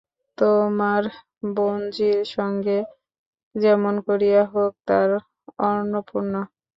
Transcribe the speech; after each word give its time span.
তোমার 0.37 1.03
বোনঝির 1.55 2.19
সঙ্গে 2.35 2.77
যেমন 3.55 3.93
করিয়া 4.07 4.41
হউক, 4.51 4.73
তার– 4.87 5.25
অন্নপূর্ণা। 5.67 6.41